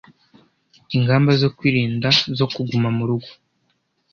[0.95, 2.07] Ingamba zo kwirinda
[2.37, 3.29] zo kuguma murugo